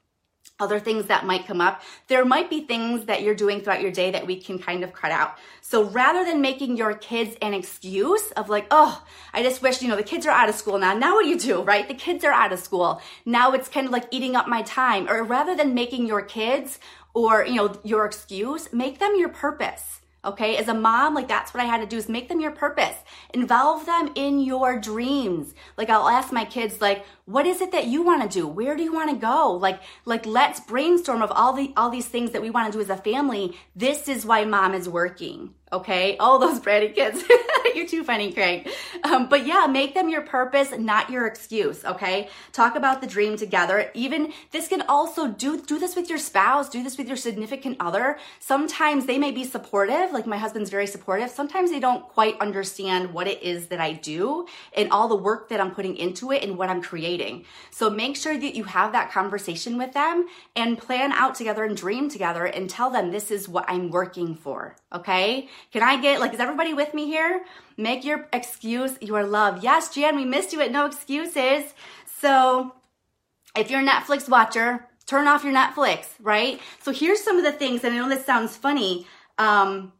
other 0.60 0.78
things 0.78 1.06
that 1.06 1.26
might 1.26 1.46
come 1.46 1.60
up. 1.60 1.82
There 2.06 2.24
might 2.24 2.48
be 2.48 2.60
things 2.60 3.06
that 3.06 3.22
you're 3.22 3.34
doing 3.34 3.60
throughout 3.60 3.82
your 3.82 3.90
day 3.90 4.12
that 4.12 4.26
we 4.26 4.40
can 4.40 4.58
kind 4.58 4.84
of 4.84 4.92
cut 4.92 5.10
out. 5.10 5.36
So 5.60 5.84
rather 5.84 6.24
than 6.24 6.40
making 6.40 6.76
your 6.76 6.94
kids 6.94 7.36
an 7.42 7.54
excuse 7.54 8.30
of 8.32 8.48
like, 8.48 8.66
oh, 8.70 9.04
I 9.32 9.42
just 9.42 9.62
wish, 9.62 9.82
you 9.82 9.88
know, 9.88 9.96
the 9.96 10.04
kids 10.04 10.26
are 10.26 10.30
out 10.30 10.48
of 10.48 10.54
school 10.54 10.78
now. 10.78 10.94
Now 10.94 11.14
what 11.14 11.24
do 11.24 11.28
you 11.28 11.38
do, 11.38 11.62
right? 11.62 11.88
The 11.88 11.94
kids 11.94 12.24
are 12.24 12.32
out 12.32 12.52
of 12.52 12.60
school. 12.60 13.02
Now 13.24 13.52
it's 13.52 13.68
kind 13.68 13.86
of 13.86 13.92
like 13.92 14.06
eating 14.12 14.36
up 14.36 14.46
my 14.46 14.62
time. 14.62 15.08
Or 15.08 15.24
rather 15.24 15.56
than 15.56 15.74
making 15.74 16.06
your 16.06 16.22
kids 16.22 16.78
or, 17.14 17.44
you 17.44 17.56
know, 17.56 17.76
your 17.82 18.06
excuse, 18.06 18.72
make 18.72 19.00
them 19.00 19.14
your 19.16 19.30
purpose. 19.30 20.00
Okay. 20.24 20.56
As 20.56 20.68
a 20.68 20.74
mom, 20.74 21.14
like 21.14 21.28
that's 21.28 21.52
what 21.52 21.62
I 21.62 21.66
had 21.66 21.80
to 21.80 21.86
do 21.86 21.96
is 21.96 22.08
make 22.08 22.28
them 22.28 22.40
your 22.40 22.50
purpose. 22.50 22.96
Involve 23.32 23.86
them 23.86 24.10
in 24.14 24.40
your 24.40 24.78
dreams. 24.78 25.54
Like 25.76 25.90
I'll 25.90 26.08
ask 26.08 26.32
my 26.32 26.44
kids, 26.44 26.80
like, 26.80 27.04
what 27.26 27.46
is 27.46 27.60
it 27.60 27.72
that 27.72 27.86
you 27.86 28.02
want 28.02 28.22
to 28.22 28.38
do? 28.38 28.46
Where 28.46 28.76
do 28.76 28.82
you 28.82 28.92
want 28.92 29.10
to 29.10 29.16
go? 29.16 29.52
Like, 29.52 29.80
like 30.04 30.26
let's 30.26 30.60
brainstorm 30.60 31.22
of 31.22 31.30
all 31.32 31.52
the, 31.52 31.72
all 31.76 31.90
these 31.90 32.08
things 32.08 32.32
that 32.32 32.42
we 32.42 32.50
want 32.50 32.72
to 32.72 32.78
do 32.78 32.82
as 32.82 32.90
a 32.90 32.96
family. 32.96 33.56
This 33.74 34.08
is 34.08 34.26
why 34.26 34.44
mom 34.44 34.74
is 34.74 34.88
working. 34.88 35.54
Okay. 35.74 36.16
All 36.18 36.38
those 36.38 36.60
bratty 36.60 36.94
kids. 36.94 37.24
You're 37.74 37.88
too 37.88 38.04
funny, 38.04 38.32
Craig. 38.32 38.68
Um, 39.02 39.28
but 39.28 39.44
yeah, 39.44 39.66
make 39.66 39.92
them 39.94 40.08
your 40.08 40.22
purpose, 40.22 40.70
not 40.78 41.10
your 41.10 41.26
excuse. 41.26 41.84
Okay. 41.84 42.28
Talk 42.52 42.76
about 42.76 43.00
the 43.00 43.08
dream 43.08 43.36
together. 43.36 43.90
Even 43.92 44.32
this 44.52 44.68
can 44.68 44.82
also 44.82 45.26
do, 45.26 45.60
do 45.60 45.80
this 45.80 45.96
with 45.96 46.08
your 46.08 46.18
spouse, 46.18 46.68
do 46.68 46.84
this 46.84 46.96
with 46.96 47.08
your 47.08 47.16
significant 47.16 47.78
other. 47.80 48.18
Sometimes 48.38 49.06
they 49.06 49.18
may 49.18 49.32
be 49.32 49.42
supportive. 49.42 50.12
Like 50.12 50.26
my 50.28 50.38
husband's 50.38 50.70
very 50.70 50.86
supportive. 50.86 51.30
Sometimes 51.30 51.72
they 51.72 51.80
don't 51.80 52.06
quite 52.08 52.38
understand 52.40 53.12
what 53.12 53.26
it 53.26 53.42
is 53.42 53.66
that 53.66 53.80
I 53.80 53.94
do 53.94 54.46
and 54.76 54.92
all 54.92 55.08
the 55.08 55.16
work 55.16 55.48
that 55.48 55.60
I'm 55.60 55.74
putting 55.74 55.96
into 55.96 56.30
it 56.30 56.44
and 56.44 56.56
what 56.56 56.68
I'm 56.68 56.82
creating. 56.82 57.46
So 57.72 57.90
make 57.90 58.14
sure 58.16 58.38
that 58.38 58.54
you 58.54 58.62
have 58.64 58.92
that 58.92 59.10
conversation 59.10 59.76
with 59.76 59.92
them 59.92 60.28
and 60.54 60.78
plan 60.78 61.10
out 61.10 61.34
together 61.34 61.64
and 61.64 61.76
dream 61.76 62.08
together 62.08 62.44
and 62.46 62.70
tell 62.70 62.90
them 62.90 63.10
this 63.10 63.32
is 63.32 63.48
what 63.48 63.64
I'm 63.66 63.90
working 63.90 64.36
for. 64.36 64.76
Okay. 64.92 65.48
Can 65.72 65.82
I 65.82 66.00
get, 66.00 66.20
like, 66.20 66.34
is 66.34 66.40
everybody 66.40 66.74
with 66.74 66.94
me 66.94 67.06
here? 67.06 67.44
Make 67.76 68.04
your 68.04 68.28
excuse 68.32 68.96
your 69.00 69.24
love. 69.24 69.62
Yes, 69.62 69.94
Jan, 69.94 70.16
we 70.16 70.24
missed 70.24 70.52
you 70.52 70.60
at 70.60 70.70
No 70.70 70.86
Excuses. 70.86 71.74
So 72.20 72.74
if 73.56 73.70
you're 73.70 73.80
a 73.80 73.86
Netflix 73.86 74.28
watcher, 74.28 74.86
turn 75.06 75.26
off 75.26 75.44
your 75.44 75.52
Netflix, 75.52 76.06
right? 76.20 76.60
So 76.82 76.92
here's 76.92 77.22
some 77.22 77.36
of 77.38 77.44
the 77.44 77.52
things, 77.52 77.84
and 77.84 77.94
I 77.94 77.98
know 77.98 78.08
this 78.08 78.24
sounds 78.24 78.56
funny, 78.56 79.06
um, 79.38 79.92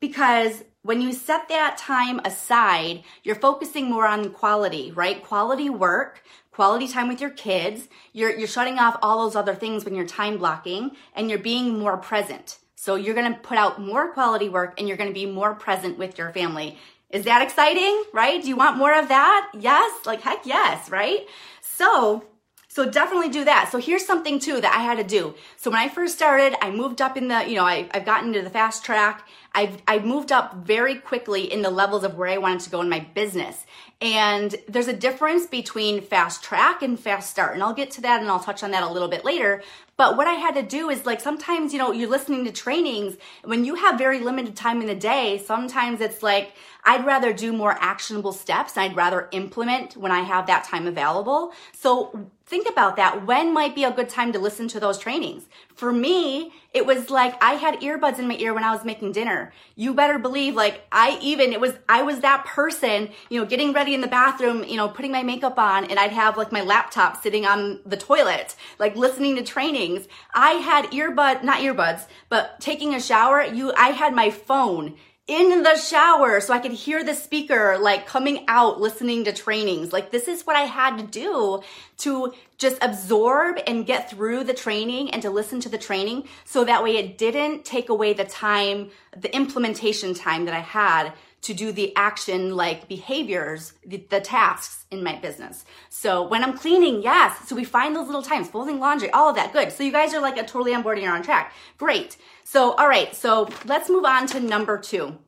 because 0.00 0.64
when 0.82 1.00
you 1.00 1.12
set 1.12 1.48
that 1.48 1.76
time 1.78 2.20
aside, 2.24 3.02
you're 3.22 3.34
focusing 3.34 3.90
more 3.90 4.06
on 4.06 4.30
quality, 4.30 4.90
right? 4.92 5.22
Quality 5.22 5.68
work, 5.68 6.22
quality 6.50 6.88
time 6.88 7.08
with 7.08 7.20
your 7.20 7.30
kids. 7.30 7.88
You're, 8.12 8.36
you're 8.36 8.48
shutting 8.48 8.78
off 8.78 8.98
all 9.02 9.24
those 9.24 9.36
other 9.36 9.54
things 9.54 9.84
when 9.84 9.94
you're 9.94 10.06
time 10.06 10.38
blocking 10.38 10.92
and 11.14 11.28
you're 11.28 11.38
being 11.38 11.78
more 11.78 11.98
present. 11.98 12.58
So 12.82 12.94
you're 12.94 13.14
to 13.30 13.38
put 13.40 13.58
out 13.58 13.78
more 13.78 14.10
quality 14.10 14.48
work 14.48 14.78
and 14.78 14.88
you're 14.88 14.96
to 15.10 15.12
be 15.12 15.26
more 15.26 15.54
present 15.54 15.98
with 15.98 16.16
your 16.16 16.32
family. 16.32 16.78
Is 17.10 17.24
that 17.24 17.42
exciting? 17.42 18.04
Right? 18.14 18.40
Do 18.40 18.48
you 18.48 18.56
want 18.56 18.78
more 18.78 18.98
of 18.98 19.08
that? 19.08 19.50
Yes. 19.52 20.06
Like 20.06 20.22
heck 20.22 20.46
yes, 20.46 20.88
right? 20.88 21.26
So 21.60 22.24
so 22.68 22.88
definitely 22.88 23.28
do 23.28 23.44
that. 23.44 23.68
So 23.70 23.78
here's 23.78 24.06
something 24.06 24.38
too 24.38 24.60
that 24.62 24.72
I 24.72 24.82
had 24.82 24.96
to 24.96 25.04
do. 25.04 25.34
So 25.58 25.70
when 25.70 25.80
I 25.80 25.88
first 25.88 26.14
started, 26.14 26.54
I 26.64 26.70
moved 26.70 27.02
up 27.02 27.18
in 27.18 27.28
the, 27.28 27.44
you 27.46 27.56
know, 27.56 27.64
I, 27.64 27.90
have 27.92 28.06
gotten 28.06 28.28
into 28.28 28.42
the 28.42 28.48
fast 28.48 28.84
track. 28.84 29.28
I've, 29.52 29.82
I've 29.88 30.04
moved 30.04 30.30
up 30.30 30.54
very 30.64 30.94
quickly 30.94 31.52
in 31.52 31.62
the 31.62 31.70
levels 31.70 32.04
of 32.04 32.16
where 32.16 32.28
I 32.28 32.38
wanted 32.38 32.60
to 32.60 32.70
go 32.70 32.80
in 32.80 32.88
my 32.88 33.00
business. 33.12 33.66
And 34.00 34.54
there's 34.66 34.88
a 34.88 34.94
difference 34.94 35.46
between 35.46 36.00
fast 36.00 36.42
track 36.42 36.82
and 36.82 36.98
fast 36.98 37.30
start. 37.30 37.52
And 37.54 37.62
I'll 37.62 37.74
get 37.74 37.90
to 37.92 38.00
that 38.00 38.20
and 38.20 38.30
I'll 38.30 38.40
touch 38.40 38.62
on 38.62 38.70
that 38.70 38.82
a 38.82 38.90
little 38.90 39.08
bit 39.08 39.24
later. 39.26 39.62
But 39.98 40.16
what 40.16 40.26
I 40.26 40.32
had 40.32 40.54
to 40.54 40.62
do 40.62 40.88
is 40.88 41.04
like 41.04 41.20
sometimes, 41.20 41.74
you 41.74 41.78
know, 41.78 41.92
you're 41.92 42.08
listening 42.08 42.46
to 42.46 42.52
trainings 42.52 43.18
when 43.44 43.66
you 43.66 43.74
have 43.74 43.98
very 43.98 44.20
limited 44.20 44.56
time 44.56 44.80
in 44.80 44.86
the 44.86 44.94
day, 44.94 45.42
sometimes 45.44 46.00
it's 46.00 46.22
like, 46.22 46.54
I'd 46.84 47.04
rather 47.04 47.32
do 47.32 47.52
more 47.52 47.76
actionable 47.80 48.32
steps. 48.32 48.76
I'd 48.76 48.96
rather 48.96 49.28
implement 49.32 49.96
when 49.96 50.12
I 50.12 50.20
have 50.20 50.46
that 50.46 50.64
time 50.64 50.86
available. 50.86 51.52
So 51.72 52.30
think 52.46 52.68
about 52.68 52.96
that. 52.96 53.26
When 53.26 53.54
might 53.54 53.74
be 53.74 53.84
a 53.84 53.92
good 53.92 54.08
time 54.08 54.32
to 54.32 54.38
listen 54.38 54.66
to 54.68 54.80
those 54.80 54.98
trainings? 54.98 55.44
For 55.74 55.92
me, 55.92 56.52
it 56.74 56.84
was 56.84 57.10
like 57.10 57.40
I 57.42 57.54
had 57.54 57.80
earbuds 57.80 58.18
in 58.18 58.26
my 58.28 58.36
ear 58.36 58.54
when 58.54 58.64
I 58.64 58.72
was 58.72 58.84
making 58.84 59.12
dinner. 59.12 59.52
You 59.76 59.94
better 59.94 60.18
believe 60.18 60.54
like 60.54 60.84
I 60.90 61.18
even, 61.22 61.52
it 61.52 61.60
was, 61.60 61.74
I 61.88 62.02
was 62.02 62.20
that 62.20 62.44
person, 62.44 63.10
you 63.28 63.40
know, 63.40 63.46
getting 63.46 63.72
ready 63.72 63.94
in 63.94 64.00
the 64.00 64.08
bathroom, 64.08 64.64
you 64.64 64.76
know, 64.76 64.88
putting 64.88 65.12
my 65.12 65.22
makeup 65.22 65.58
on 65.58 65.84
and 65.84 65.98
I'd 65.98 66.12
have 66.12 66.36
like 66.36 66.50
my 66.50 66.62
laptop 66.62 67.22
sitting 67.22 67.46
on 67.46 67.80
the 67.86 67.96
toilet, 67.96 68.56
like 68.78 68.96
listening 68.96 69.36
to 69.36 69.42
trainings. 69.42 70.08
I 70.34 70.52
had 70.52 70.86
earbud, 70.86 71.44
not 71.44 71.60
earbuds, 71.60 72.06
but 72.28 72.60
taking 72.60 72.94
a 72.94 73.00
shower, 73.00 73.42
you, 73.44 73.72
I 73.76 73.90
had 73.90 74.14
my 74.14 74.30
phone 74.30 74.96
in 75.30 75.62
the 75.62 75.76
shower 75.76 76.40
so 76.40 76.52
I 76.52 76.58
could 76.58 76.72
hear 76.72 77.04
the 77.04 77.14
speaker 77.14 77.78
like 77.78 78.04
coming 78.04 78.44
out 78.48 78.80
listening 78.80 79.24
to 79.24 79.32
trainings. 79.32 79.92
Like 79.92 80.10
this 80.10 80.26
is 80.26 80.44
what 80.44 80.56
I 80.56 80.62
had 80.62 80.98
to 80.98 81.04
do 81.04 81.62
to 81.98 82.34
just 82.58 82.82
absorb 82.82 83.60
and 83.64 83.86
get 83.86 84.10
through 84.10 84.42
the 84.42 84.54
training 84.54 85.12
and 85.12 85.22
to 85.22 85.30
listen 85.30 85.60
to 85.60 85.68
the 85.68 85.78
training 85.78 86.24
so 86.44 86.64
that 86.64 86.82
way 86.82 86.96
it 86.96 87.16
didn't 87.16 87.64
take 87.64 87.90
away 87.90 88.12
the 88.12 88.24
time, 88.24 88.90
the 89.16 89.32
implementation 89.32 90.14
time 90.14 90.46
that 90.46 90.54
I 90.54 90.58
had 90.58 91.12
to 91.42 91.54
do 91.54 91.72
the 91.72 91.94
action 91.96 92.54
like 92.54 92.88
behaviors, 92.88 93.72
the, 93.84 94.04
the, 94.10 94.20
tasks 94.20 94.84
in 94.90 95.02
my 95.02 95.16
business. 95.16 95.64
So 95.88 96.26
when 96.26 96.44
I'm 96.44 96.56
cleaning, 96.56 97.02
yes. 97.02 97.48
So 97.48 97.56
we 97.56 97.64
find 97.64 97.96
those 97.96 98.06
little 98.06 98.22
times, 98.22 98.48
folding 98.48 98.78
laundry, 98.78 99.10
all 99.10 99.30
of 99.30 99.36
that. 99.36 99.52
Good. 99.52 99.72
So 99.72 99.82
you 99.82 99.92
guys 99.92 100.12
are 100.12 100.20
like 100.20 100.36
a 100.36 100.42
totally 100.42 100.74
on 100.74 100.82
board 100.82 100.98
and 100.98 101.04
you're 101.04 101.14
on 101.14 101.22
track. 101.22 101.54
Great. 101.78 102.18
So, 102.44 102.72
all 102.72 102.88
right. 102.88 103.14
So 103.14 103.48
let's 103.64 103.88
move 103.88 104.04
on 104.04 104.26
to 104.28 104.40
number 104.40 104.76
two. 104.78 105.18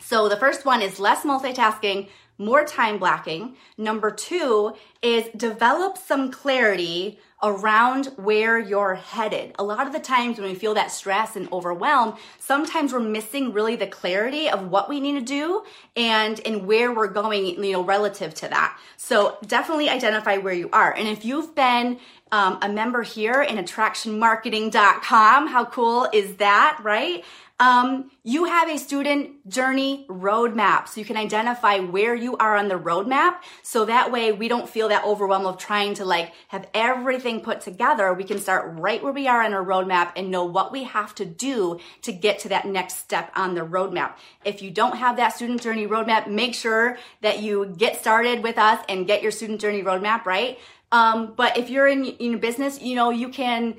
So 0.00 0.28
the 0.28 0.36
first 0.36 0.64
one 0.64 0.82
is 0.82 0.98
less 0.98 1.24
multitasking, 1.24 2.08
more 2.38 2.64
time 2.64 2.98
blocking. 2.98 3.56
Number 3.76 4.10
two 4.10 4.74
is 5.02 5.26
develop 5.36 5.98
some 5.98 6.30
clarity 6.30 7.18
around 7.42 8.06
where 8.16 8.58
you're 8.58 8.96
headed. 8.96 9.54
A 9.58 9.62
lot 9.62 9.86
of 9.86 9.92
the 9.92 10.00
times 10.00 10.38
when 10.38 10.48
we 10.48 10.56
feel 10.56 10.74
that 10.74 10.90
stress 10.90 11.36
and 11.36 11.50
overwhelm, 11.52 12.16
sometimes 12.38 12.92
we're 12.92 13.00
missing 13.00 13.52
really 13.52 13.76
the 13.76 13.86
clarity 13.86 14.48
of 14.48 14.68
what 14.70 14.88
we 14.88 14.98
need 15.00 15.18
to 15.18 15.24
do 15.24 15.62
and 15.96 16.40
and 16.44 16.66
where 16.66 16.92
we're 16.92 17.08
going, 17.08 17.62
you 17.62 17.72
know, 17.72 17.84
relative 17.84 18.34
to 18.34 18.48
that. 18.48 18.78
So 18.96 19.38
definitely 19.46 19.88
identify 19.88 20.38
where 20.38 20.54
you 20.54 20.68
are. 20.72 20.92
And 20.92 21.06
if 21.06 21.24
you've 21.24 21.54
been 21.54 22.00
um, 22.32 22.58
a 22.60 22.68
member 22.68 23.02
here 23.02 23.40
in 23.40 23.56
attractionmarketing.com, 23.56 25.46
how 25.46 25.64
cool 25.64 26.08
is 26.12 26.36
that, 26.36 26.78
right? 26.82 27.24
Um, 27.60 28.12
you 28.22 28.44
have 28.44 28.68
a 28.68 28.78
student 28.78 29.48
journey 29.48 30.06
roadmap. 30.08 30.86
So 30.86 31.00
you 31.00 31.04
can 31.04 31.16
identify 31.16 31.80
where 31.80 32.14
you 32.14 32.36
are 32.36 32.56
on 32.56 32.68
the 32.68 32.78
roadmap. 32.78 33.38
So 33.62 33.84
that 33.86 34.12
way 34.12 34.30
we 34.30 34.46
don't 34.46 34.68
feel 34.68 34.88
that 34.90 35.04
overwhelm 35.04 35.44
of 35.44 35.58
trying 35.58 35.94
to 35.94 36.04
like 36.04 36.32
have 36.48 36.68
everything 36.72 37.40
put 37.40 37.60
together. 37.60 38.14
We 38.14 38.22
can 38.22 38.38
start 38.38 38.78
right 38.78 39.02
where 39.02 39.12
we 39.12 39.26
are 39.26 39.42
on 39.42 39.54
our 39.54 39.64
roadmap 39.64 40.12
and 40.14 40.30
know 40.30 40.44
what 40.44 40.70
we 40.70 40.84
have 40.84 41.16
to 41.16 41.24
do 41.24 41.80
to 42.02 42.12
get 42.12 42.38
to 42.40 42.48
that 42.50 42.64
next 42.64 42.98
step 42.98 43.32
on 43.34 43.56
the 43.56 43.62
roadmap. 43.62 44.14
If 44.44 44.62
you 44.62 44.70
don't 44.70 44.96
have 44.96 45.16
that 45.16 45.34
student 45.34 45.60
journey 45.60 45.88
roadmap, 45.88 46.28
make 46.28 46.54
sure 46.54 46.96
that 47.22 47.42
you 47.42 47.74
get 47.76 48.00
started 48.00 48.44
with 48.44 48.56
us 48.58 48.84
and 48.88 49.04
get 49.06 49.20
your 49.20 49.32
student 49.32 49.60
journey 49.60 49.82
roadmap, 49.82 50.26
right? 50.26 50.58
Um, 50.92 51.34
but 51.36 51.58
if 51.58 51.68
you're 51.70 51.88
in, 51.88 52.04
in 52.04 52.38
business, 52.38 52.80
you 52.80 52.94
know, 52.94 53.10
you 53.10 53.28
can, 53.28 53.74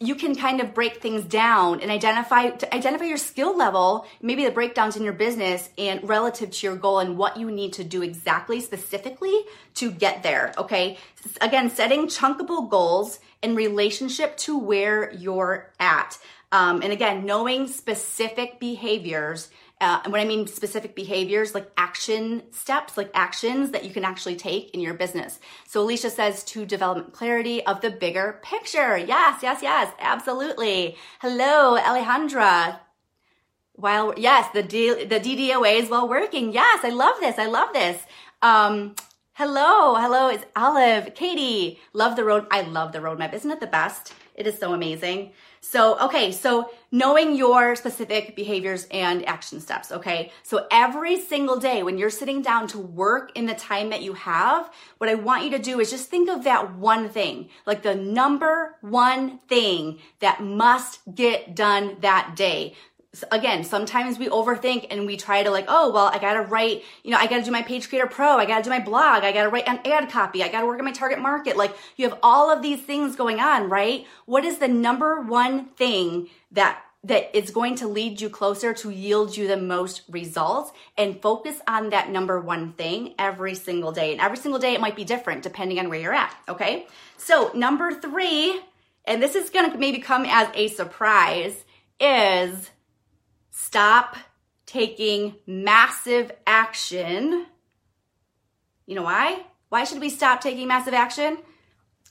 you 0.00 0.14
can 0.14 0.34
kind 0.34 0.60
of 0.60 0.74
break 0.74 1.00
things 1.00 1.24
down 1.24 1.80
and 1.80 1.90
identify 1.90 2.50
identify 2.72 3.04
your 3.04 3.16
skill 3.16 3.56
level 3.56 4.06
maybe 4.20 4.44
the 4.44 4.50
breakdowns 4.50 4.96
in 4.96 5.02
your 5.02 5.12
business 5.12 5.68
and 5.78 6.06
relative 6.08 6.50
to 6.50 6.66
your 6.66 6.76
goal 6.76 6.98
and 6.98 7.16
what 7.16 7.36
you 7.36 7.50
need 7.50 7.72
to 7.72 7.84
do 7.84 8.02
exactly 8.02 8.60
specifically 8.60 9.42
to 9.74 9.90
get 9.90 10.22
there 10.22 10.52
okay? 10.58 10.98
Again 11.40 11.70
setting 11.70 12.06
chunkable 12.06 12.68
goals 12.68 13.20
in 13.42 13.54
relationship 13.54 14.36
to 14.38 14.58
where 14.58 15.12
you're 15.12 15.70
at. 15.80 16.18
Um, 16.50 16.82
and 16.82 16.92
again 16.92 17.24
knowing 17.24 17.66
specific 17.66 18.60
behaviors 18.60 19.50
uh, 19.82 20.00
and 20.04 20.12
when 20.12 20.22
I 20.22 20.24
mean 20.24 20.46
specific 20.46 20.94
behaviors, 20.94 21.56
like 21.56 21.68
action 21.76 22.44
steps, 22.52 22.96
like 22.96 23.10
actions 23.14 23.72
that 23.72 23.84
you 23.84 23.90
can 23.92 24.04
actually 24.04 24.36
take 24.36 24.70
in 24.70 24.80
your 24.80 24.94
business. 24.94 25.40
So 25.66 25.82
Alicia 25.82 26.10
says 26.10 26.44
to 26.44 26.64
develop 26.64 27.12
clarity 27.12 27.66
of 27.66 27.80
the 27.80 27.90
bigger 27.90 28.38
picture. 28.44 28.96
Yes, 28.96 29.40
yes, 29.42 29.60
yes, 29.60 29.92
absolutely. 29.98 30.96
Hello, 31.20 31.76
Alejandra. 31.76 32.78
While 33.72 34.14
yes, 34.16 34.48
the 34.54 34.62
D, 34.62 35.04
the 35.04 35.18
DDOA 35.18 35.80
is 35.80 35.90
while 35.90 36.08
working. 36.08 36.52
Yes, 36.52 36.84
I 36.84 36.90
love 36.90 37.16
this. 37.18 37.36
I 37.36 37.46
love 37.46 37.72
this. 37.72 38.00
Um, 38.40 38.94
hello, 39.34 39.94
hello, 39.94 40.28
it's 40.28 40.44
Olive, 40.54 41.14
Katie. 41.14 41.80
Love 41.94 42.16
the 42.16 42.24
road. 42.24 42.46
I 42.50 42.60
love 42.60 42.92
the 42.92 42.98
roadmap. 42.98 43.32
Isn't 43.32 43.50
it 43.50 43.60
the 43.60 43.66
best? 43.66 44.12
It 44.34 44.46
is 44.46 44.58
so 44.58 44.74
amazing. 44.74 45.32
So, 45.60 45.98
okay, 46.00 46.32
so 46.32 46.70
knowing 46.90 47.34
your 47.34 47.74
specific 47.76 48.36
behaviors 48.36 48.86
and 48.90 49.26
action 49.26 49.60
steps, 49.60 49.90
okay? 49.90 50.32
So 50.42 50.66
every 50.70 51.18
single 51.20 51.58
day 51.58 51.82
when 51.82 51.96
you're 51.96 52.10
sitting 52.10 52.42
down 52.42 52.66
to 52.68 52.78
work 52.78 53.32
in 53.34 53.46
the 53.46 53.54
time 53.54 53.90
that 53.90 54.02
you 54.02 54.12
have, 54.14 54.70
what 54.98 55.08
I 55.08 55.14
want 55.14 55.44
you 55.44 55.50
to 55.52 55.58
do 55.58 55.80
is 55.80 55.90
just 55.90 56.10
think 56.10 56.28
of 56.28 56.44
that 56.44 56.74
one 56.74 57.08
thing, 57.08 57.48
like 57.64 57.82
the 57.82 57.94
number 57.94 58.76
one 58.80 59.38
thing 59.48 59.98
that 60.20 60.42
must 60.42 61.00
get 61.14 61.54
done 61.54 61.96
that 62.00 62.34
day 62.36 62.74
again, 63.30 63.62
sometimes 63.62 64.18
we 64.18 64.28
overthink 64.28 64.86
and 64.90 65.06
we 65.06 65.16
try 65.16 65.42
to 65.42 65.50
like, 65.50 65.66
oh, 65.68 65.92
well, 65.92 66.06
I 66.06 66.18
gotta 66.18 66.42
write, 66.42 66.82
you 67.02 67.10
know, 67.10 67.18
I 67.18 67.26
gotta 67.26 67.42
do 67.42 67.50
my 67.50 67.62
page 67.62 67.88
creator 67.88 68.06
pro, 68.06 68.36
I 68.38 68.46
gotta 68.46 68.64
do 68.64 68.70
my 68.70 68.80
blog, 68.80 69.22
I 69.22 69.32
gotta 69.32 69.50
write 69.50 69.68
an 69.68 69.80
ad 69.84 70.10
copy, 70.10 70.42
I 70.42 70.48
gotta 70.48 70.66
work 70.66 70.78
on 70.78 70.84
my 70.84 70.92
target 70.92 71.18
market. 71.18 71.56
Like 71.56 71.76
you 71.96 72.08
have 72.08 72.18
all 72.22 72.50
of 72.50 72.62
these 72.62 72.80
things 72.80 73.16
going 73.16 73.38
on, 73.38 73.68
right? 73.68 74.06
What 74.24 74.44
is 74.44 74.58
the 74.58 74.68
number 74.68 75.20
one 75.20 75.66
thing 75.66 76.28
that 76.52 76.82
that 77.04 77.36
is 77.36 77.50
going 77.50 77.74
to 77.74 77.88
lead 77.88 78.20
you 78.20 78.30
closer 78.30 78.72
to 78.72 78.88
yield 78.90 79.36
you 79.36 79.48
the 79.48 79.56
most 79.56 80.02
results 80.08 80.70
and 80.96 81.20
focus 81.20 81.60
on 81.66 81.90
that 81.90 82.08
number 82.08 82.40
one 82.40 82.72
thing 82.74 83.12
every 83.18 83.56
single 83.56 83.90
day. 83.90 84.12
And 84.12 84.20
every 84.20 84.36
single 84.36 84.60
day 84.60 84.74
it 84.74 84.80
might 84.80 84.94
be 84.94 85.02
different 85.02 85.42
depending 85.42 85.80
on 85.80 85.88
where 85.88 85.98
you're 85.98 86.14
at. 86.14 86.32
Okay. 86.48 86.86
So 87.16 87.50
number 87.54 87.92
three, 87.92 88.60
and 89.04 89.20
this 89.20 89.34
is 89.34 89.50
going 89.50 89.72
to 89.72 89.76
maybe 89.78 89.98
come 89.98 90.24
as 90.24 90.48
a 90.54 90.68
surprise 90.68 91.64
is 91.98 92.70
Stop 93.64 94.16
taking 94.66 95.36
massive 95.46 96.32
action. 96.48 97.46
You 98.86 98.96
know 98.96 99.04
why? 99.04 99.44
Why 99.68 99.84
should 99.84 100.00
we 100.00 100.10
stop 100.10 100.40
taking 100.40 100.66
massive 100.66 100.94
action? 100.94 101.38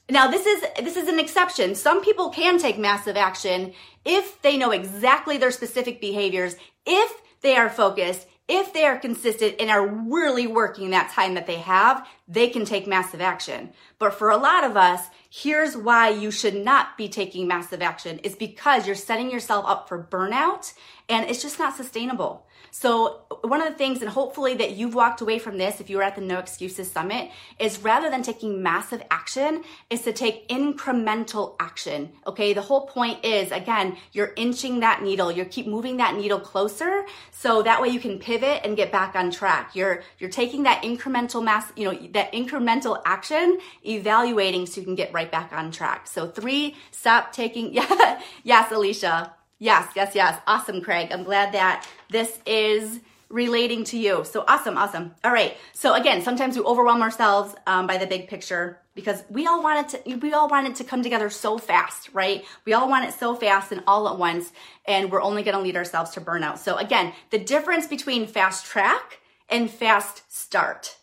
Now 0.09 0.31
this 0.31 0.45
is 0.45 0.63
this 0.81 0.95
is 0.95 1.09
an 1.09 1.19
exception. 1.19 1.75
Some 1.75 2.01
people 2.01 2.29
can 2.29 2.57
take 2.57 2.77
massive 2.79 3.17
action 3.17 3.73
if 4.05 4.41
they 4.41 4.55
know 4.55 4.71
exactly 4.71 5.37
their 5.37 5.51
specific 5.51 5.99
behaviors, 5.99 6.55
if 6.85 7.21
they 7.41 7.57
are 7.57 7.69
focused, 7.69 8.27
if 8.47 8.73
they 8.73 8.85
are 8.85 8.97
consistent 8.97 9.55
and 9.59 9.69
are 9.69 9.87
really 9.87 10.47
working 10.47 10.89
that 10.89 11.11
time 11.11 11.35
that 11.35 11.47
they 11.47 11.57
have, 11.57 12.05
they 12.27 12.49
can 12.49 12.65
take 12.65 12.87
massive 12.87 13.21
action. 13.21 13.71
But 13.99 14.13
for 14.13 14.29
a 14.29 14.37
lot 14.37 14.63
of 14.63 14.75
us, 14.75 15.05
here's 15.29 15.77
why 15.77 16.09
you 16.09 16.31
should 16.31 16.55
not 16.55 16.97
be 16.97 17.07
taking 17.07 17.47
massive 17.47 17.81
action 17.81 18.19
is 18.19 18.35
because 18.35 18.85
you're 18.85 18.95
setting 18.95 19.31
yourself 19.31 19.65
up 19.67 19.87
for 19.87 20.07
burnout 20.09 20.73
and 21.07 21.29
it's 21.29 21.41
just 21.41 21.59
not 21.59 21.75
sustainable. 21.75 22.45
So 22.71 23.21
one 23.41 23.61
of 23.61 23.67
the 23.67 23.77
things, 23.77 24.01
and 24.01 24.09
hopefully 24.09 24.55
that 24.55 24.71
you've 24.71 24.95
walked 24.95 25.21
away 25.21 25.39
from 25.39 25.57
this, 25.57 25.81
if 25.81 25.89
you 25.89 25.97
were 25.97 26.03
at 26.03 26.15
the 26.15 26.21
No 26.21 26.39
Excuses 26.39 26.89
Summit, 26.89 27.29
is 27.59 27.79
rather 27.79 28.09
than 28.09 28.23
taking 28.23 28.63
massive 28.63 29.03
action, 29.11 29.63
is 29.89 30.01
to 30.03 30.13
take 30.13 30.47
incremental 30.47 31.55
action. 31.59 32.11
Okay. 32.25 32.53
The 32.53 32.61
whole 32.61 32.87
point 32.87 33.23
is, 33.25 33.51
again, 33.51 33.97
you're 34.13 34.33
inching 34.37 34.79
that 34.79 35.03
needle. 35.03 35.31
You 35.31 35.43
keep 35.45 35.67
moving 35.67 35.97
that 35.97 36.15
needle 36.15 36.39
closer. 36.39 37.05
So 37.31 37.61
that 37.63 37.81
way 37.81 37.89
you 37.89 37.99
can 37.99 38.19
pivot 38.19 38.61
and 38.63 38.77
get 38.77 38.91
back 38.91 39.15
on 39.15 39.31
track. 39.31 39.75
You're, 39.75 40.03
you're 40.19 40.29
taking 40.29 40.63
that 40.63 40.83
incremental 40.83 41.43
mass, 41.43 41.71
you 41.75 41.91
know, 41.91 42.07
that 42.13 42.31
incremental 42.31 43.01
action, 43.05 43.59
evaluating 43.85 44.65
so 44.65 44.79
you 44.79 44.85
can 44.85 44.95
get 44.95 45.11
right 45.13 45.31
back 45.31 45.51
on 45.51 45.71
track. 45.71 46.07
So 46.07 46.27
three, 46.27 46.75
stop 46.91 47.33
taking, 47.33 47.73
yeah, 47.73 48.21
yes, 48.43 48.71
Alicia. 48.71 49.33
Yes, 49.61 49.91
yes, 49.95 50.15
yes. 50.15 50.41
Awesome, 50.47 50.81
Craig. 50.81 51.09
I'm 51.11 51.23
glad 51.23 51.53
that 51.53 51.87
this 52.09 52.39
is 52.47 52.99
relating 53.29 53.83
to 53.83 53.97
you. 53.97 54.25
So 54.25 54.43
awesome, 54.47 54.75
awesome. 54.75 55.13
All 55.23 55.31
right. 55.31 55.55
So 55.73 55.93
again, 55.93 56.23
sometimes 56.23 56.57
we 56.57 56.63
overwhelm 56.63 57.03
ourselves 57.03 57.53
um, 57.67 57.85
by 57.85 57.99
the 57.99 58.07
big 58.07 58.27
picture 58.27 58.79
because 58.95 59.23
we 59.29 59.45
all 59.45 59.61
want 59.61 59.93
it 59.93 60.03
to 60.03 60.15
we 60.15 60.33
all 60.33 60.47
want 60.47 60.67
it 60.67 60.75
to 60.77 60.83
come 60.83 61.03
together 61.03 61.29
so 61.29 61.59
fast, 61.59 62.09
right? 62.11 62.43
We 62.65 62.73
all 62.73 62.89
want 62.89 63.07
it 63.07 63.13
so 63.13 63.35
fast 63.35 63.71
and 63.71 63.83
all 63.85 64.09
at 64.09 64.17
once, 64.17 64.51
and 64.85 65.11
we're 65.11 65.21
only 65.21 65.43
going 65.43 65.55
to 65.55 65.61
lead 65.61 65.77
ourselves 65.77 66.09
to 66.11 66.21
burnout. 66.21 66.57
So 66.57 66.77
again, 66.77 67.13
the 67.29 67.37
difference 67.37 67.85
between 67.85 68.25
fast 68.25 68.65
track 68.65 69.19
and 69.47 69.69
fast 69.69 70.23
start. 70.35 70.97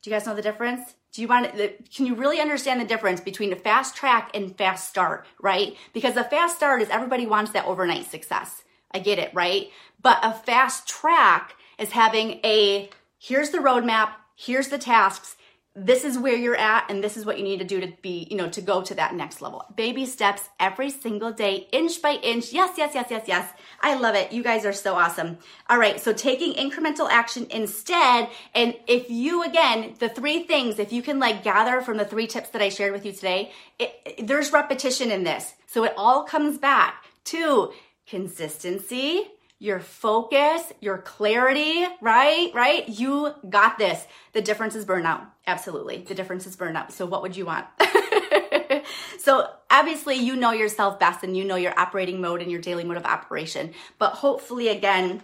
Do 0.00 0.08
you 0.08 0.16
guys 0.16 0.24
know 0.24 0.34
the 0.34 0.40
difference? 0.40 0.94
Do 1.12 1.22
you 1.22 1.28
want 1.28 1.56
to, 1.56 1.72
can 1.94 2.06
you 2.06 2.14
really 2.14 2.40
understand 2.40 2.80
the 2.80 2.84
difference 2.84 3.20
between 3.20 3.52
a 3.52 3.56
fast 3.56 3.96
track 3.96 4.30
and 4.32 4.56
fast 4.56 4.88
start, 4.88 5.26
right? 5.40 5.76
Because 5.92 6.16
a 6.16 6.24
fast 6.24 6.56
start 6.56 6.82
is 6.82 6.88
everybody 6.88 7.26
wants 7.26 7.50
that 7.52 7.66
overnight 7.66 8.06
success. 8.06 8.62
I 8.92 9.00
get 9.00 9.18
it, 9.18 9.34
right? 9.34 9.70
But 10.00 10.18
a 10.22 10.32
fast 10.32 10.88
track 10.88 11.54
is 11.78 11.90
having 11.90 12.40
a, 12.44 12.90
here's 13.18 13.50
the 13.50 13.58
roadmap, 13.58 14.10
here's 14.36 14.68
the 14.68 14.78
tasks, 14.78 15.36
this 15.76 16.04
is 16.04 16.18
where 16.18 16.34
you're 16.34 16.56
at 16.56 16.90
and 16.90 17.02
this 17.02 17.16
is 17.16 17.24
what 17.24 17.38
you 17.38 17.44
need 17.44 17.60
to 17.60 17.64
do 17.64 17.80
to 17.80 17.92
be, 18.02 18.26
you 18.28 18.36
know, 18.36 18.48
to 18.48 18.60
go 18.60 18.82
to 18.82 18.94
that 18.96 19.14
next 19.14 19.40
level. 19.40 19.64
Baby 19.76 20.04
steps 20.04 20.48
every 20.58 20.90
single 20.90 21.32
day, 21.32 21.68
inch 21.70 22.02
by 22.02 22.14
inch. 22.14 22.52
Yes, 22.52 22.74
yes, 22.76 22.92
yes, 22.94 23.06
yes, 23.08 23.24
yes. 23.28 23.52
I 23.80 23.94
love 23.94 24.16
it. 24.16 24.32
You 24.32 24.42
guys 24.42 24.66
are 24.66 24.72
so 24.72 24.94
awesome. 24.94 25.38
All 25.68 25.78
right. 25.78 26.00
So 26.00 26.12
taking 26.12 26.54
incremental 26.54 27.08
action 27.08 27.46
instead. 27.50 28.28
And 28.52 28.74
if 28.88 29.10
you, 29.10 29.44
again, 29.44 29.94
the 30.00 30.08
three 30.08 30.42
things, 30.42 30.80
if 30.80 30.92
you 30.92 31.02
can 31.02 31.20
like 31.20 31.44
gather 31.44 31.80
from 31.80 31.98
the 31.98 32.04
three 32.04 32.26
tips 32.26 32.48
that 32.50 32.62
I 32.62 32.68
shared 32.68 32.92
with 32.92 33.06
you 33.06 33.12
today, 33.12 33.52
it, 33.78 33.94
it, 34.04 34.26
there's 34.26 34.52
repetition 34.52 35.12
in 35.12 35.22
this. 35.22 35.54
So 35.66 35.84
it 35.84 35.94
all 35.96 36.24
comes 36.24 36.58
back 36.58 37.04
to 37.26 37.72
consistency, 38.08 39.28
your 39.60 39.78
focus, 39.78 40.72
your 40.80 40.98
clarity, 40.98 41.86
right? 42.00 42.50
Right? 42.54 42.88
You 42.88 43.34
got 43.48 43.76
this. 43.78 44.04
The 44.32 44.40
difference 44.40 44.74
is 44.74 44.86
burnout. 44.86 45.26
Absolutely. 45.46 45.98
The 45.98 46.14
difference 46.14 46.46
is 46.46 46.56
burnout. 46.56 46.90
So 46.92 47.04
what 47.04 47.20
would 47.20 47.36
you 47.36 47.44
want? 47.44 47.66
so 49.18 49.46
obviously 49.70 50.14
you 50.16 50.34
know 50.34 50.52
yourself 50.52 50.98
best 50.98 51.22
and 51.22 51.36
you 51.36 51.44
know 51.44 51.56
your 51.56 51.78
operating 51.78 52.22
mode 52.22 52.40
and 52.40 52.50
your 52.50 52.60
daily 52.60 52.84
mode 52.84 52.96
of 52.96 53.04
operation. 53.04 53.74
But 53.98 54.14
hopefully 54.14 54.68
again, 54.68 55.22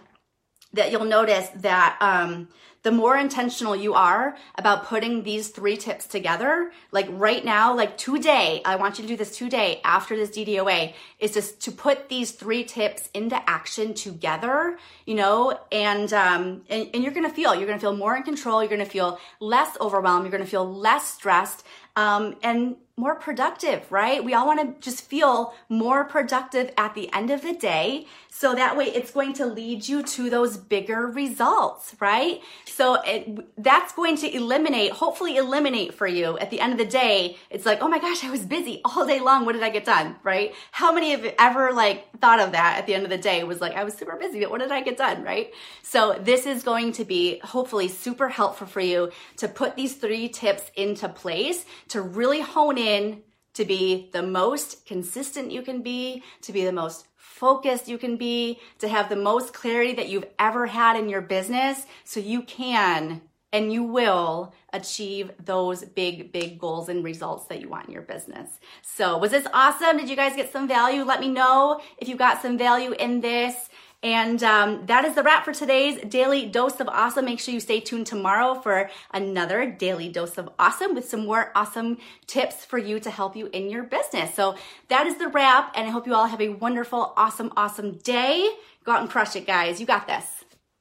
that 0.73 0.91
you'll 0.91 1.05
notice 1.05 1.47
that 1.55 1.97
um, 2.01 2.49
the 2.83 2.91
more 2.91 3.17
intentional 3.17 3.75
you 3.75 3.93
are 3.95 4.37
about 4.55 4.85
putting 4.85 5.23
these 5.23 5.49
three 5.49 5.75
tips 5.75 6.05
together, 6.07 6.71
like 6.91 7.07
right 7.09 7.43
now, 7.43 7.75
like 7.75 7.97
today, 7.97 8.61
I 8.63 8.77
want 8.77 8.97
you 8.97 9.03
to 9.03 9.07
do 9.07 9.17
this 9.17 9.37
today 9.37 9.81
after 9.83 10.15
this 10.15 10.29
DDOA, 10.29 10.93
is 11.19 11.33
just 11.33 11.59
to 11.61 11.71
put 11.71 12.09
these 12.09 12.31
three 12.31 12.63
tips 12.63 13.09
into 13.13 13.37
action 13.49 13.93
together, 13.93 14.77
you 15.05 15.15
know, 15.15 15.59
and, 15.71 16.13
um, 16.13 16.61
and, 16.69 16.89
and 16.93 17.03
you're 17.03 17.13
gonna 17.13 17.29
feel, 17.29 17.55
you're 17.55 17.67
gonna 17.67 17.79
feel 17.79 17.95
more 17.95 18.15
in 18.15 18.23
control, 18.23 18.61
you're 18.61 18.69
gonna 18.69 18.85
feel 18.85 19.19
less 19.39 19.75
overwhelmed, 19.81 20.23
you're 20.23 20.31
gonna 20.31 20.45
feel 20.45 20.71
less 20.71 21.13
stressed, 21.13 21.65
um, 21.95 22.35
and 22.43 22.77
more 22.99 23.13
productive, 23.13 23.91
right? 23.91 24.23
We 24.23 24.33
all 24.33 24.47
want 24.47 24.59
to 24.59 24.81
just 24.83 25.03
feel 25.03 25.53
more 25.69 26.03
productive 26.03 26.71
at 26.77 26.95
the 26.95 27.13
end 27.13 27.29
of 27.29 27.43
the 27.43 27.53
day. 27.53 28.07
So 28.29 28.55
that 28.55 28.75
way 28.75 28.85
it's 28.85 29.11
going 29.11 29.33
to 29.33 29.45
lead 29.45 29.87
you 29.87 30.03
to 30.03 30.29
those 30.29 30.57
bigger 30.57 31.07
results, 31.07 31.95
right? 31.99 32.41
So 32.65 32.95
it, 33.03 33.47
that's 33.61 33.93
going 33.93 34.17
to 34.17 34.35
eliminate, 34.35 34.91
hopefully 34.91 35.37
eliminate 35.37 35.93
for 35.93 36.07
you 36.07 36.37
at 36.39 36.49
the 36.49 36.59
end 36.59 36.71
of 36.71 36.79
the 36.79 36.85
day. 36.85 37.37
It's 37.49 37.65
like, 37.65 37.81
oh 37.81 37.87
my 37.87 37.99
gosh, 37.99 38.23
I 38.23 38.31
was 38.31 38.45
busy 38.45 38.81
all 38.85 39.05
day 39.05 39.19
long. 39.19 39.45
What 39.45 39.53
did 39.53 39.63
I 39.63 39.69
get 39.69 39.85
done, 39.85 40.15
right? 40.23 40.53
How 40.71 40.91
many 40.91 41.13
of 41.13 41.23
you 41.23 41.31
ever 41.37 41.73
like 41.73 42.19
thought 42.19 42.39
of 42.39 42.51
that 42.51 42.77
at 42.79 42.87
the 42.87 42.95
end 42.95 43.03
of 43.03 43.09
the 43.09 43.17
day 43.17 43.43
was 43.43 43.61
like, 43.61 43.75
I 43.75 43.83
was 43.83 43.93
super 43.93 44.15
busy, 44.15 44.39
but 44.39 44.49
what 44.49 44.61
did 44.61 44.71
I 44.71 44.81
get 44.81 44.97
done, 44.97 45.23
right? 45.23 45.51
So 45.83 46.17
this 46.19 46.45
is 46.47 46.63
going 46.63 46.93
to 46.93 47.05
be 47.05 47.39
hopefully 47.39 47.87
super 47.87 48.29
helpful 48.29 48.67
for 48.67 48.81
you 48.81 49.11
to 49.37 49.47
put 49.47 49.75
these 49.75 49.95
three 49.95 50.29
tips 50.29 50.69
into 50.75 51.09
place 51.09 51.65
to 51.89 52.01
really 52.01 52.41
hone 52.41 52.77
in 52.95 53.21
to 53.53 53.65
be 53.65 54.09
the 54.13 54.21
most 54.21 54.85
consistent 54.85 55.51
you 55.51 55.61
can 55.61 55.81
be, 55.81 56.23
to 56.41 56.53
be 56.53 56.63
the 56.63 56.71
most 56.71 57.07
focused 57.15 57.87
you 57.87 57.97
can 57.97 58.15
be, 58.17 58.59
to 58.79 58.87
have 58.87 59.09
the 59.09 59.15
most 59.15 59.53
clarity 59.53 59.93
that 59.93 60.09
you've 60.09 60.27
ever 60.39 60.67
had 60.67 60.95
in 60.95 61.09
your 61.09 61.21
business 61.21 61.85
so 62.03 62.19
you 62.19 62.41
can 62.43 63.21
and 63.53 63.71
you 63.71 63.83
will 63.83 64.53
achieve 64.73 65.31
those 65.43 65.83
big, 65.83 66.31
big 66.31 66.59
goals 66.59 66.89
and 66.89 67.03
results 67.03 67.45
that 67.45 67.61
you 67.61 67.69
want 67.69 67.87
in 67.87 67.93
your 67.93 68.01
business. 68.01 68.59
So, 68.81 69.17
was 69.17 69.31
this 69.31 69.47
awesome? 69.53 69.97
Did 69.97 70.09
you 70.09 70.15
guys 70.15 70.35
get 70.35 70.51
some 70.51 70.67
value? 70.67 71.03
Let 71.03 71.21
me 71.21 71.29
know 71.29 71.81
if 71.97 72.07
you 72.09 72.15
got 72.15 72.41
some 72.41 72.57
value 72.57 72.91
in 72.91 73.21
this. 73.21 73.69
And 74.03 74.43
um, 74.43 74.85
that 74.85 75.05
is 75.05 75.15
the 75.15 75.23
wrap 75.23 75.43
for 75.43 75.53
today's 75.53 75.99
daily 76.01 76.45
dose 76.45 76.79
of 76.79 76.87
awesome. 76.87 77.25
Make 77.25 77.39
sure 77.39 77.53
you 77.53 77.59
stay 77.59 77.79
tuned 77.79 78.05
tomorrow 78.05 78.53
for 78.53 78.91
another 79.11 79.69
daily 79.69 80.07
dose 80.07 80.37
of 80.37 80.49
awesome 80.59 80.93
with 80.93 81.09
some 81.09 81.25
more 81.25 81.51
awesome 81.55 81.97
tips 82.27 82.63
for 82.63 82.77
you 82.77 82.99
to 82.99 83.09
help 83.09 83.35
you 83.35 83.49
in 83.53 83.69
your 83.69 83.83
business. 83.83 84.35
So 84.35 84.55
that 84.89 85.07
is 85.07 85.17
the 85.17 85.27
wrap, 85.27 85.73
and 85.75 85.87
I 85.87 85.89
hope 85.89 86.05
you 86.05 86.13
all 86.13 86.27
have 86.27 86.41
a 86.41 86.49
wonderful, 86.49 87.13
awesome, 87.17 87.51
awesome 87.57 87.93
day. 87.97 88.47
Go 88.83 88.91
out 88.91 89.01
and 89.01 89.09
crush 89.09 89.35
it, 89.35 89.47
guys. 89.47 89.79
You 89.79 89.87
got 89.87 90.07
this. 90.07 90.25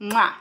Mwah. 0.00 0.32